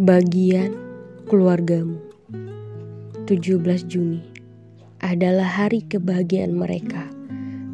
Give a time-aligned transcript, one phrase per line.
[0.00, 0.74] Bagian
[1.30, 2.02] keluargamu.
[3.30, 4.26] 17 Juni
[4.98, 7.06] adalah hari kebahagiaan mereka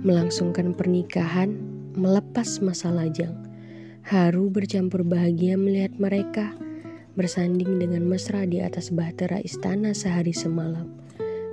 [0.04, 1.56] Melangsungkan pernikahan,
[1.96, 3.45] melepas masa lajang
[4.06, 6.54] Haru bercampur bahagia melihat mereka
[7.18, 10.94] Bersanding dengan mesra di atas bahtera istana sehari semalam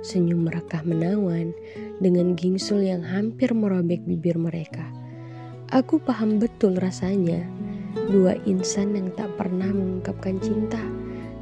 [0.06, 1.50] Senyum mereka menawan
[1.98, 4.86] dengan gingsul yang hampir merobek bibir mereka
[5.74, 7.42] Aku paham betul rasanya
[8.06, 10.78] Dua insan yang tak pernah mengungkapkan cinta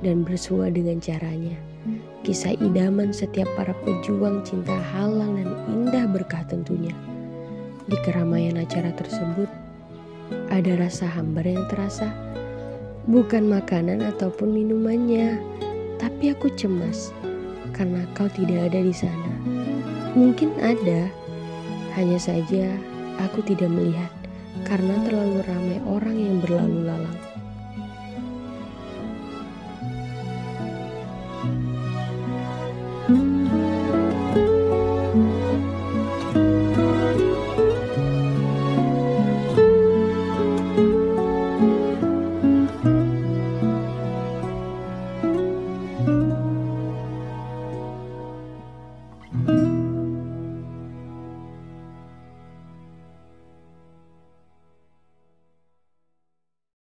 [0.04, 1.56] dan bersua dengan caranya.
[2.22, 6.94] Kisah idaman setiap para pejuang cinta halal dan indah berkah tentunya.
[7.90, 9.50] Di keramaian acara tersebut,
[10.50, 12.08] ada rasa hambar yang terasa.
[13.08, 15.38] Bukan makanan ataupun minumannya,
[15.98, 17.10] tapi aku cemas
[17.74, 19.32] karena kau tidak ada di sana.
[20.14, 21.08] Mungkin ada,
[21.98, 22.72] hanya saja
[23.18, 24.10] aku tidak melihat
[24.68, 27.20] karena terlalu ramai orang yang berlalu lalang.